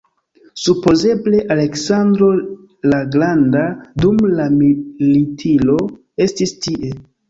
Supozeble 0.61 1.41
Aleksandro 1.57 2.31
la 2.95 3.03
Granda 3.19 3.65
dum 4.05 4.27
la 4.43 4.51
militiro 4.59 5.81
estis 6.31 6.61
tie. 6.69 6.97